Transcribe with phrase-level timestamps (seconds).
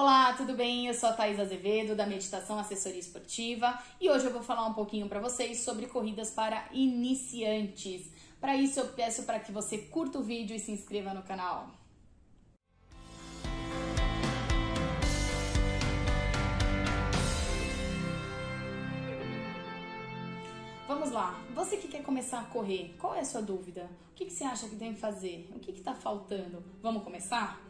[0.00, 0.86] Olá, tudo bem?
[0.86, 4.72] Eu sou a Thais Azevedo, da Meditação Assessoria Esportiva, e hoje eu vou falar um
[4.72, 8.10] pouquinho para vocês sobre corridas para iniciantes.
[8.40, 11.68] Para isso, eu peço para que você curta o vídeo e se inscreva no canal.
[20.88, 23.90] Vamos lá, você que quer começar a correr, qual é a sua dúvida?
[24.12, 25.46] O que, que você acha que tem que fazer?
[25.54, 26.64] O que está faltando?
[26.80, 27.69] Vamos começar?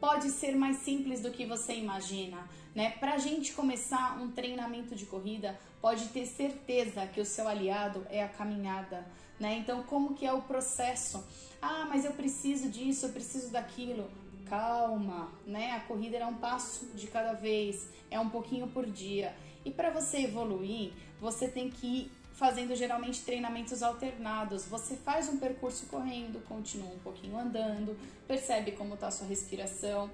[0.00, 2.90] Pode ser mais simples do que você imagina, né?
[2.98, 8.06] Para a gente começar um treinamento de corrida, pode ter certeza que o seu aliado
[8.08, 9.06] é a caminhada,
[9.38, 9.58] né?
[9.58, 11.22] Então, como que é o processo?
[11.60, 14.10] Ah, mas eu preciso disso, eu preciso daquilo.
[14.46, 15.72] Calma, né?
[15.72, 19.36] A corrida é um passo de cada vez, é um pouquinho por dia.
[19.64, 24.66] E para você evoluir, você tem que ir fazendo geralmente treinamentos alternados.
[24.66, 30.10] Você faz um percurso correndo, continua um pouquinho andando, percebe como está a sua respiração.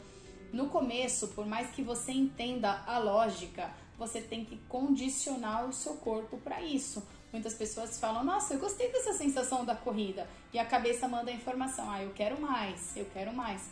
[0.52, 5.94] No começo, por mais que você entenda a lógica, você tem que condicionar o seu
[5.94, 7.06] corpo para isso.
[7.32, 11.34] Muitas pessoas falam: Nossa, eu gostei dessa sensação da corrida, e a cabeça manda a
[11.34, 13.68] informação: Ah, eu quero mais, eu quero mais.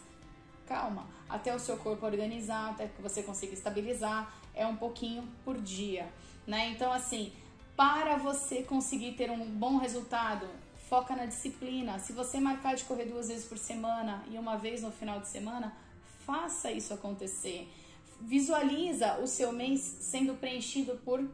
[0.66, 5.60] Calma, até o seu corpo organizar, até que você consiga estabilizar, é um pouquinho por
[5.60, 6.08] dia,
[6.46, 6.70] né?
[6.70, 7.32] Então, assim,
[7.76, 10.46] para você conseguir ter um bom resultado,
[10.88, 11.98] foca na disciplina.
[11.98, 15.28] Se você marcar de correr duas vezes por semana e uma vez no final de
[15.28, 15.74] semana,
[16.24, 17.68] faça isso acontecer.
[18.20, 21.28] Visualiza o seu mês sendo preenchido por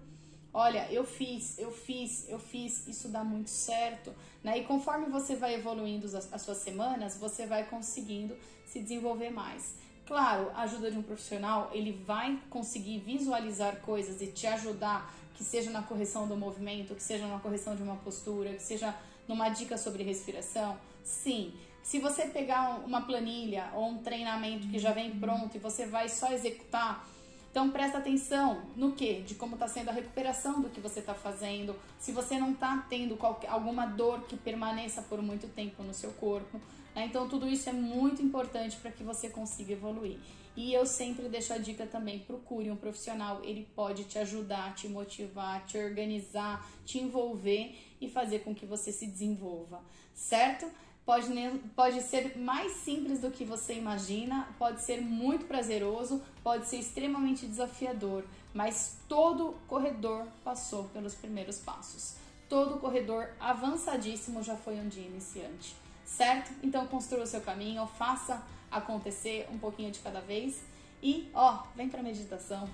[0.53, 4.59] olha, eu fiz, eu fiz, eu fiz, isso dá muito certo, né?
[4.59, 9.75] E conforme você vai evoluindo as, as suas semanas, você vai conseguindo se desenvolver mais.
[10.07, 15.45] Claro, a ajuda de um profissional, ele vai conseguir visualizar coisas e te ajudar, que
[15.45, 18.95] seja na correção do movimento, que seja na correção de uma postura, que seja
[19.27, 20.77] numa dica sobre respiração.
[21.03, 25.87] Sim, se você pegar uma planilha ou um treinamento que já vem pronto e você
[25.87, 27.07] vai só executar,
[27.51, 29.23] então presta atenção no que?
[29.23, 32.87] De como está sendo a recuperação do que você está fazendo, se você não está
[32.89, 36.61] tendo qualquer, alguma dor que permaneça por muito tempo no seu corpo.
[36.95, 37.07] Né?
[37.07, 40.19] Então, tudo isso é muito importante para que você consiga evoluir.
[40.57, 44.89] E eu sempre deixo a dica também: procure um profissional, ele pode te ajudar, te
[44.89, 49.81] motivar, te organizar, te envolver e fazer com que você se desenvolva,
[50.15, 50.67] certo?
[51.05, 51.29] Pode,
[51.75, 57.47] pode ser mais simples do que você imagina, pode ser muito prazeroso, pode ser extremamente
[57.47, 58.25] desafiador,
[58.55, 62.17] mas todo corredor passou pelos primeiros passos.
[62.49, 65.75] Todo corredor avançadíssimo já foi um dia iniciante
[66.17, 66.53] certo?
[66.63, 70.63] Então construa o seu caminho, faça acontecer um pouquinho de cada vez
[71.03, 72.69] e ó, vem para meditação.